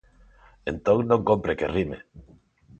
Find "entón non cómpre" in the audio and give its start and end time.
0.71-1.57